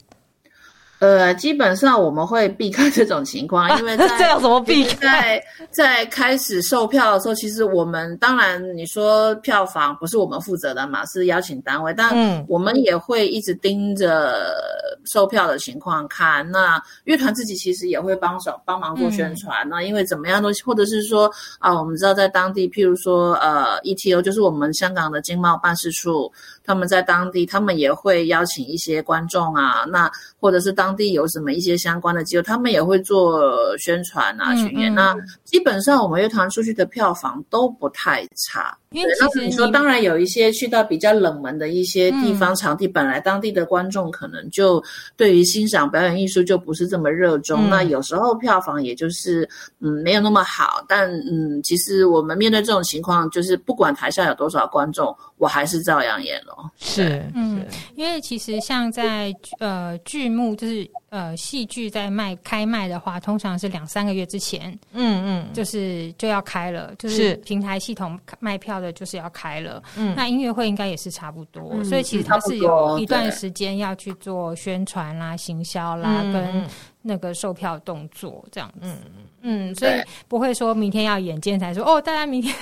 [0.99, 4.97] 呃，基本上我们会避开这种情况， 因为在、啊、这样怎么避开？
[5.01, 14.55] 在在开始售票的时候，其实我们当然你说票房不是我们负责的嘛，是邀请单位，但我们也会一直盯着
[15.03, 16.49] 售票的情况看。
[16.49, 19.67] 那乐团自己其实也会帮手帮忙做宣传。
[19.67, 26.31] 嗯、那因为怎么样都，或者是说啊，我们知道在当地，譬如说呃，ETO 就是我们香港的经贸办事处，
[26.63, 30.93] 他们在当地，他们也会邀请一些观众啊，那或者是当。
[30.95, 34.93] 地有什么一些相关的机构，他们也会做宣传啊、巡演。
[34.93, 38.77] 嗯嗯、那基本上我们乐团出去的票房都不太差。
[38.93, 39.09] 因为
[39.41, 44.81] 你说，当然有一些去到比较冷门的一些地方场地，本来当地的观众可能就
[45.17, 50.85] 对于欣赏表演艺术就不是这么热衷，那有时候票房也就是嗯没有那么好。
[50.87, 56.69] 但嗯，其实我们面对这种情况，就是不管台下有多少观众，我还是照样演咯。
[56.77, 60.89] 是，嗯，因为其实像在呃剧目就是。
[61.13, 69.83] 呃，戏剧在卖开卖的话，通常是两三个月之前，嗯嗯，就是就要开了，就是平台系统卖票的，就是要开了。
[69.95, 76.67] 嗯，那音乐会应该也是差不多，嗯、所以其实它是有一段时间要去做宣传啦、行销啦，嗯、跟
[77.03, 78.87] 那个售票动作这样子。
[78.87, 79.91] 嗯嗯，所以
[80.27, 82.55] 不会说明天要演，今天才说哦，大家明天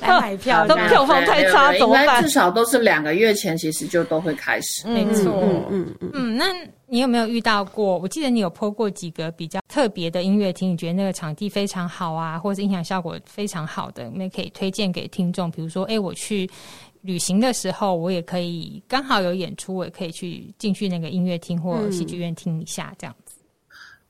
[0.00, 2.22] 来买票， 都票房太差怎么办？
[2.22, 4.88] 至少都是两个月前，其实就都会开始。
[4.88, 6.46] 没错，嗯嗯嗯，嗯，那。
[6.92, 7.96] 你有没有遇到过？
[7.98, 15.48] 我记得你有 po 过几个比较特别的音乐厅，你觉得那个场地非常好啊，或者是音响效果非常好的，那可以推荐给听众。
[15.52, 16.50] 比如说，哎，我去
[17.02, 23.29] 旅行的时候，我也可以刚好有演出，我也可以去进去那个音乐厅或戏剧院听一下，这样子。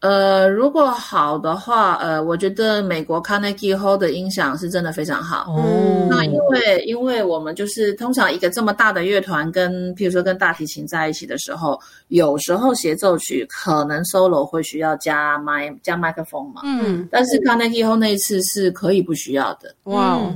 [0.00, 5.52] 呃，如果好的话，呃，我觉得美国 Carnegie Hall 的音响是真的非常好。
[5.52, 16.62] 哦，那因为因为我们就是通常一个这么大的乐团跟，譬如说跟大提琴在一起的时候，有时候协奏曲可能 solo 会需要加麦加麦克风嘛。
[16.64, 19.74] 嗯，但是 Carnegie Hall 那一次是可以不需要的。
[19.84, 20.34] 哇哦。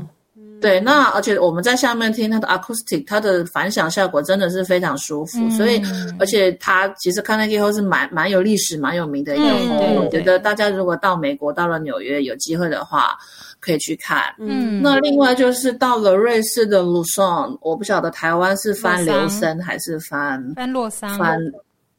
[0.64, 5.38] 对，那而且我们在下面听它的 acoustic，它的反响效果真的是非常舒服。
[5.42, 5.78] 嗯、所以，
[6.18, 10.02] 而且它其实 Carnegie Hall 是蛮蛮有历史、蛮有名的一个 hall。
[10.02, 13.14] 我觉得大家如果到美国、到了纽约有机会的话，
[13.60, 14.34] 可以去看。
[14.38, 21.38] 嗯，那另外就是到了瑞士的 Lausanne，我不晓得台湾是翻琉森还是翻翻洛桑翻。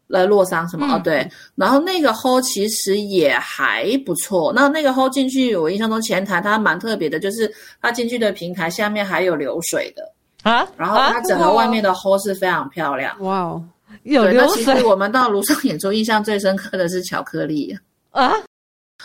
[0.07, 0.85] 来洛桑什么？
[0.87, 4.53] 嗯、哦，对，然后那个 hole 其实也还不错。
[4.53, 10.03] 那那个 hole 进去，我印象中前台它蛮特别的，就是它进去的平台下面还有流水的
[10.43, 10.67] 啊。
[10.77, 13.19] 然后它整个外面的 hole 是非常漂亮。
[13.21, 13.63] 哇哦，
[14.03, 14.63] 有流水。
[14.63, 17.75] 其实我们到庐山演出，印象最深刻的是巧克力
[18.11, 18.31] 啊。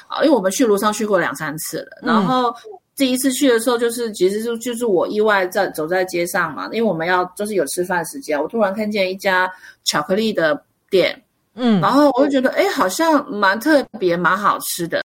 [0.06, 1.98] 啊，因为我们去庐山去过两三次了。
[2.02, 2.54] 然后
[2.94, 9.50] 第一次去的时候，就是其实就就是我意外在走在街上嘛，因为我们要就是有吃饭时间，我突然看见一家
[9.84, 10.62] 巧克力的。
[10.90, 11.22] 店，
[11.54, 15.02] 嗯，然后我就觉得，哎，好像蛮特别，蛮好吃的。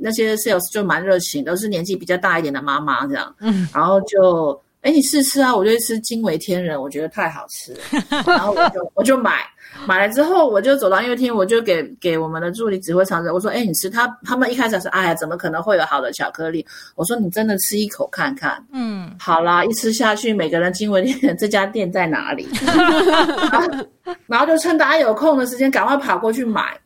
[0.00, 9.44] 那些 sales 就蛮热情，都是年纪比较大一点的妈妈这样，嗯，然后就，哎，你试吃啊，我就吃惊为天人，我觉得太好吃了，然后我就我就买。
[9.86, 16.64] 买了之后，我就走到音乐厅，我就给给我们的助理指挥长者，我说：“哎，你吃他他们一开始是哎呀，怎么可能会有好的巧克力？”
[16.96, 22.48] 我说：“你真的吃一口看看。”嗯，好啦，一吃下去，每个人惊为天人，这家店在哪里？
[22.64, 23.86] 然后，
[24.26, 26.76] 然后就趁大家有空的时间，赶快跑过去买，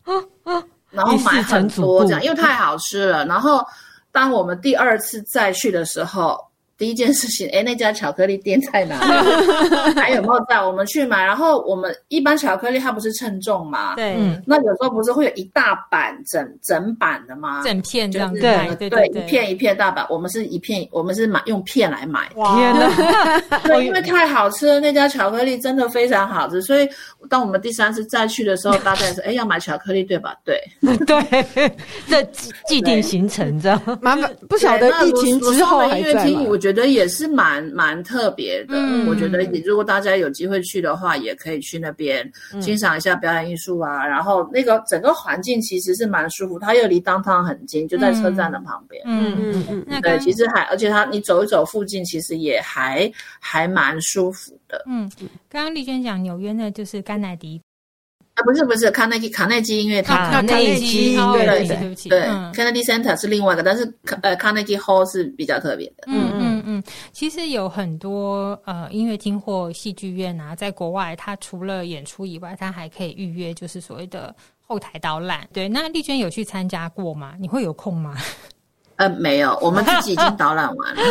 [0.90, 3.24] 然后买很多这样，因为太好吃了。
[3.26, 3.64] 然后，
[4.10, 6.36] 当我们第二次再去的时候。
[6.82, 9.94] 第一件事情，哎，那家巧克力店在哪里？
[9.94, 10.60] 还有没有在？
[10.60, 11.24] 我们去买。
[11.24, 13.94] 然后我们一般巧克力它不是称重嘛？
[13.94, 14.16] 对。
[14.44, 17.62] 那有时候不是会有一大板整整板的吗？
[17.62, 18.40] 整片这样子。
[18.40, 20.04] 对对对，一片一片大板。
[20.10, 22.28] 我们是一片，我们是买用片来买。
[22.34, 23.60] 天哪！
[23.62, 26.60] 对，因为太好吃了，那家巧克力真的非常好吃。
[26.62, 26.88] 所以
[27.30, 30.34] 当我们第三次再去的时候，大概是哎要买巧克力对吧？
[30.44, 30.60] 对
[31.06, 31.70] 对，
[32.08, 32.20] 这
[32.66, 33.80] 既定行程这样。
[34.00, 36.42] 麻烦不晓得疫情之后还在吗？
[36.48, 36.71] 我觉得。
[36.72, 38.74] 觉得也是蛮蛮特别的。
[38.76, 42.30] 嗯、我觉得，如果大家有机会去的话，也可以去那边
[42.60, 44.04] 欣赏一下表演艺术啊。
[44.04, 49.02] 嗯、然后，那个整个环境其实是蛮舒服，它又离 downtown 很近，就在车站的旁边。
[49.06, 54.82] 嗯嗯嗯，嗯对，其实还而且它你走一走附近，其实也还还蛮舒服的。
[54.86, 55.10] 嗯，
[55.48, 57.60] 刚刚丽娟讲纽约呢，就是甘乃迪。
[58.34, 62.20] 啊，不是不是，卡内基卡内基音乐厅，卡内基对对对对
[62.54, 63.84] ，Kennedy Center 是另外一个，但是
[64.22, 66.04] 呃，Carnegie Hall 是比较特别的。
[66.06, 66.21] 嗯，
[67.12, 74.34] 其实有很多呃音乐厅或戏剧院啊，在国外，它除了演出以外，它还可以预约，就是所谓的
[74.66, 75.48] 后台导览。
[75.52, 77.34] 对，那丽娟有去参加过吗？
[77.38, 78.16] 你会有空吗？
[79.02, 81.02] 呃，没有，我们自己已经导览完了。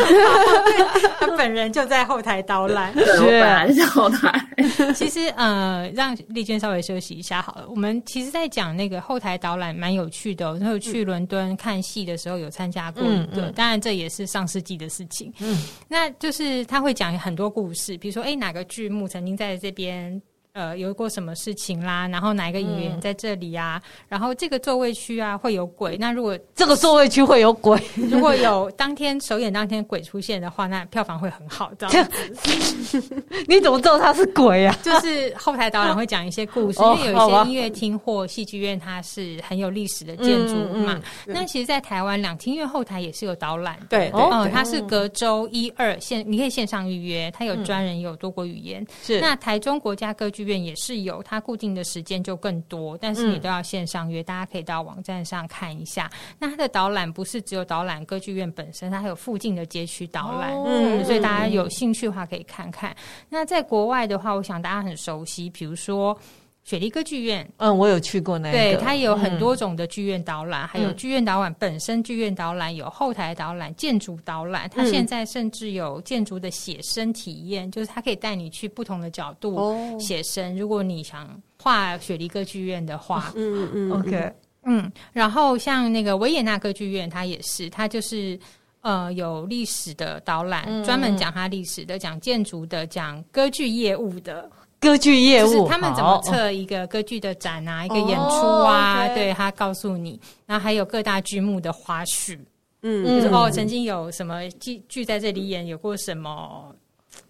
[1.20, 4.32] 他本人就在后台导览，对，我本来是后台。
[4.96, 7.66] 其实，呃，让丽娟稍微休息一下好了。
[7.68, 10.54] 我们其实，在讲那个后台导览，蛮有趣的。
[10.54, 15.30] 然后去伦敦看戏的时候，有参加过一个，当然这也是上世纪的事情。
[15.40, 20.20] 嗯，那就是他会讲很多故事，比如说，哎，哪个剧目曾经在这边。
[20.54, 25.96] 呃有过什么事情啦，然后哪一个演员在这里啊，嗯、然后这个座位区啊会有鬼。
[25.96, 31.72] 那如果 这个座位区会有鬼， 如果有当天首演当天鬼出现的话，那票房会很好。
[31.78, 34.78] 这样子， 你怎么知道他是鬼啊？
[34.82, 40.94] 就是后台导演会讲一些故事，因为有一些音乐厅或戏剧院它是很有历史的建筑嘛。
[40.94, 48.86] 嗯嗯、那其实，在台湾两厅院后台也是有导览，对，哦，它是隔周一二线，你可以线上预约，它有专人，有多国语言。
[49.02, 56.10] 是，那台中国家歌剧院也是有，它固定的时间就更多，但是你都要线上约，大家可以到网站上看一下。
[56.38, 62.94] 那它的导览不是只有导览歌剧院本身，它还有附近的街区导览，嗯，所以大家有兴趣的话可以看看。
[63.28, 66.18] 那在国外的话，我想大家很熟悉，比如说。
[66.64, 80.54] 雪梨歌剧院，嗯，我有去过那个，对，它有很多种的剧院导览，嗯、还有剧院导览本身，剧院导览有后台导览、建筑导览，它现在甚至有建筑的写生体验，嗯、就是它可以带你去不同的角度写生。
[80.54, 81.28] 哦、如果你想
[81.60, 84.32] 画雪梨歌剧院的话，嗯嗯，OK，
[84.64, 88.38] 嗯，然后像那个维也纳歌剧院，它也是，它就是
[88.82, 94.48] 呃有历史的导览，嗯、专门讲它历史的，讲建筑的，讲歌剧业务的。
[94.82, 99.06] 歌剧业务，就是他们怎么测一个歌剧的展啊，一个演出啊？
[99.06, 102.36] 哦、对，他告诉你，然后还有各大剧目的花絮，
[102.82, 106.74] 嗯，就是哦，曾经有什么剧剧在这里演，有过什么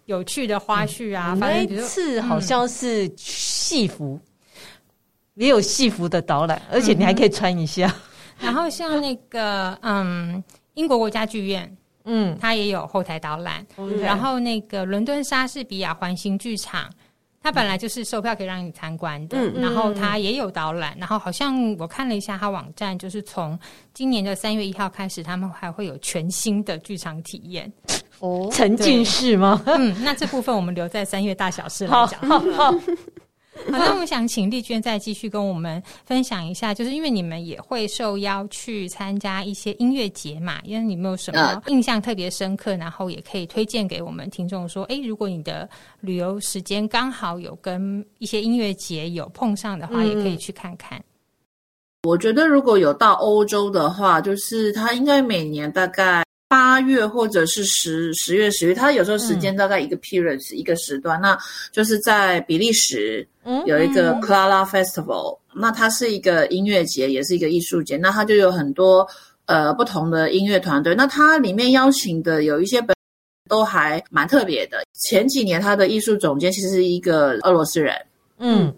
[0.05, 1.33] 有趣的花絮啊？
[1.35, 4.19] 嗯、反正比如说，是好像是戏服，
[4.55, 4.61] 嗯、
[5.35, 7.93] 也有戏服的导览，而且你还可以穿一下。
[8.39, 10.43] 然后像那个嗯，
[10.73, 13.63] 英国国家剧院，嗯，它也有后台导览。
[13.77, 16.89] 嗯、然后那个伦敦莎士比亚环形剧场。
[17.43, 23.59] 它本来就是售票可以让你参观的，嗯、然后它也有导览，然后好像我看了一下它网站，就是从
[23.93, 27.69] 今年的三月一号开始，他们还会有全新的剧场体验
[28.19, 29.61] 哦，沉浸式吗？
[29.65, 32.21] 嗯，那这部分我们留在三月大小事来讲。
[32.53, 32.73] 好，
[33.71, 45.69] 那我想请丽娟再继续跟我们分享一下，就是因为你们也会受邀去参加一些音乐节嘛，因为你们有什么印象特别深刻，然后也可以推荐给我们听众说，哎，如果你的
[46.01, 51.01] 旅游时间刚好有跟一些音乐节有碰上的话，也可以去看看。
[52.03, 56.22] 我觉得如果有到欧洲的话，就是他应该每年大概。
[56.53, 61.35] 八月或者是十十月十月，它有时候时间大概一个 period、嗯、一个时段，那
[61.71, 63.27] 就是在比利时
[63.65, 69.07] 有一个 Clara Festival，、嗯、那它是一个音乐节，也是一个艺术节，那它就有很多
[69.47, 72.95] 呃不同的音乐团队，那它里面邀请的有一些本
[73.49, 74.83] 都还蛮特别的。
[74.93, 77.95] 前几年它的艺术总监其实是一个俄罗斯人，
[78.37, 78.71] 嗯。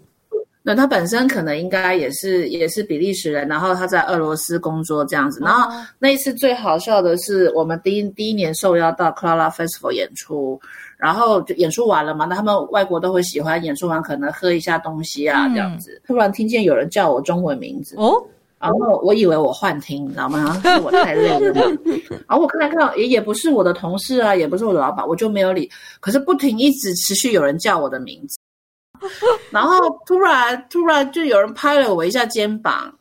[0.68, 5.38] 那他本身可能应该也是也是比利时人，然后他在俄罗斯工作这样子。
[5.40, 10.60] 然后那一次最好笑的是，我们第一第一年受邀到 Clara Festival 演出，
[10.96, 16.02] 然后就演出完了嘛，那他们外国都会喜欢演出完可能喝一下东西啊这样子。
[16.04, 18.20] 突然听见有人叫我中文名字哦，
[18.58, 20.60] 然后我以为我幻听，你知道吗？
[20.66, 21.62] 是我太累了。
[22.26, 25.70] 然后我看来看也也不是我的同事啊，也不是我的老板，我就没有理。
[26.00, 28.36] 可是不停一直持续有人叫我的名字。
[29.50, 32.92] 然后突然突然就有人拍了我一下肩膀，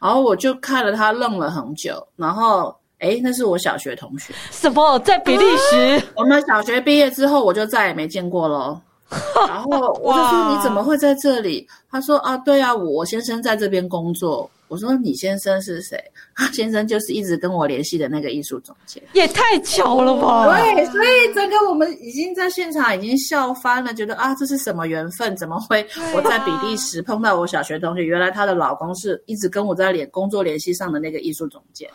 [0.00, 4.34] 然后我就看了他愣了很久，然后哎，那是我小学同学。
[4.50, 4.98] 什么？
[5.00, 6.02] 在比利时？
[6.14, 8.80] 我们小学毕业之后我就再也没见过喽。
[9.46, 9.70] 然后
[10.02, 11.66] 我就说，你怎么会在这里？
[11.90, 14.50] 他说啊，对啊，我先生在这边工作。
[14.68, 15.98] 我说你先生是谁？
[16.34, 19.02] 他先生就是一直跟我联系的那个艺术总监。
[19.12, 20.46] 也太巧了吧！
[20.46, 25.36] 对，所以整个我们已经在现场已经笑翻了，觉得啊，这是什么缘分？
[25.36, 28.04] 怎么会我在比利时碰到我小学同学？
[28.04, 31.88] 原来她的老公是一直跟我在联工作联系上的那个艺术总监。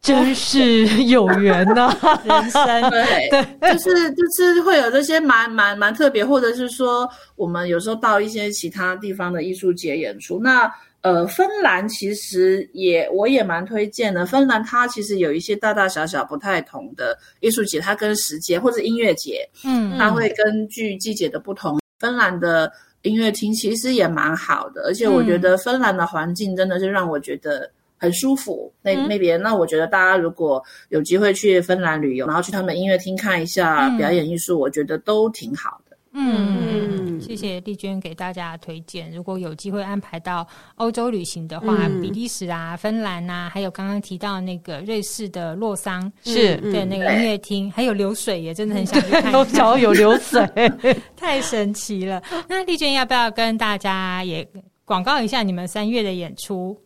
[0.00, 10.38] 真是有缘呐、啊，人生对 对，就是就是会有这些蛮蛮蛮特别，或者是说我们有时候到一些其他地方的艺术节演出。
[10.38, 10.70] 那
[11.04, 14.24] 呃，芬兰其实也我也蛮推荐的。
[14.24, 21.78] 芬兰它其实有一些大大小小不太同的艺术节，它跟时节或者音乐节，嗯，它会根据季节的不同。
[22.00, 27.70] 芬兰的音乐厅其实也蛮好的，而且我觉得芬兰的环境真的是让我觉得。
[27.96, 35.83] 很舒服，那那边，那我觉得大家如果有机会去芬兰旅游，然后去他们音乐厅看一下表演艺术，嗯、我觉得都挺好的。
[36.16, 39.10] 嗯，谢谢丽娟给大家的推荐。
[39.10, 40.46] 如果有机会安排到
[40.76, 49.32] 欧洲旅行的话，嗯、比利时啊、芬兰啊，还有刚刚提到那个瑞士的洛桑，是对那个音乐厅，还有流水，也真的很想去看看。
[49.34, 50.48] 都脚有流水，
[51.16, 52.22] 太神奇了。
[52.48, 54.48] 那丽娟要不要跟大家也
[54.84, 56.78] 广告一下你们三月的演出？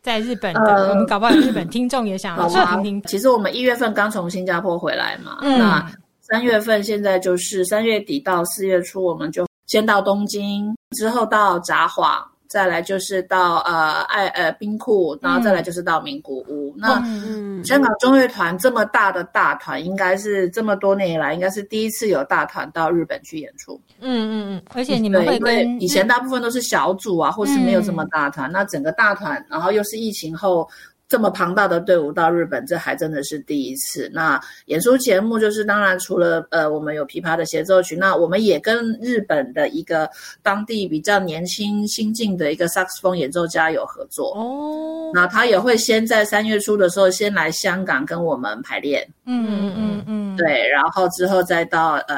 [0.00, 3.02] 在日本的，呃、我们搞不好日本听众也想要去听听。
[3.08, 5.92] 其实我们一月份刚从新加坡回来嘛，嗯、那
[6.28, 16.74] 三月份现在就是三月底到四月初，我们就先到东京，之后到札幌，再来就是到呃爱呃兵库，然后再来就是到名古屋。
[16.76, 23.80] 嗯、那、嗯、香港中乐团这么大的大团，应该是这么多年以来，应该是第一次有大团到日本去演出。
[24.00, 30.68] 嗯嗯嗯，而且你们会跟以前大部分都是小组啊，或是没有这么大团，嗯、那整个大团，然后又是疫情后。
[31.08, 34.10] 这么庞大的队伍到日本，这还真的是第一次。
[34.12, 40.10] 那演出节目就是，当然除了呃，我们有琵琶的协奏曲，那我们也跟日本的一个
[40.42, 45.12] 当地比较年轻新进的一个萨克斯风演奏家有合作哦。
[45.14, 52.16] 那他也会先在三月初的时候先来香港跟我们排练，嗯嗯嗯嗯，对，然后之后再到呃。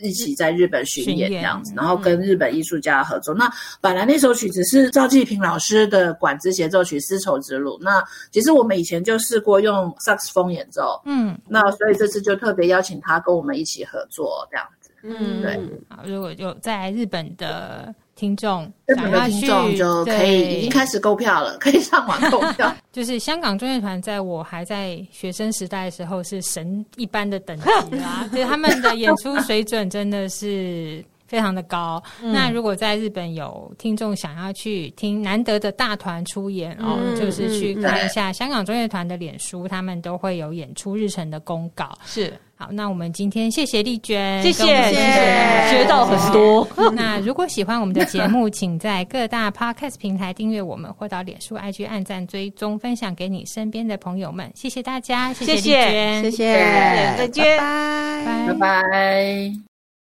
[0.00, 3.34] 一起在日本巡演这样子，然后跟日本艺术家合作。
[3.34, 7.78] 嗯、那本来那首曲子是赵季平老师的管子协奏曲《丝绸之路》。
[7.82, 14.90] 那其实我们以前就试过用萨克斯风演奏，嗯，那所以这次就特别邀请他跟我们一起合作这样子。
[15.02, 15.60] 嗯，对。
[15.88, 17.94] 好，如果就在日本的。
[18.16, 22.74] 听众，日本的听众就可以已经开始购票了， 可以上网购票。
[22.90, 32.02] 就是香港中乐团，在我还在学生时代的时候，是神一般的等级啦， 就是他们的演出水准真的是非常的高。
[32.22, 41.92] 嗯、那如果在日本有听众想要去听难得的大团出演，哦、嗯，就是去看一下香港中乐团的脸书，他们都会有演出日程的公告。
[42.06, 42.32] 是。
[42.58, 46.66] 好，那我们今天谢谢丽娟，谢谢，谢谢，学到很多。
[46.92, 54.50] 那如果喜欢我们的节目，请在各大 Podcast 平台订阅我们，或到脸书、IG 按赞、追踪、分享给你身边的朋友们。
[54.54, 59.75] 谢谢大家，谢谢丽娟，谢谢，再见，拜拜，拜拜。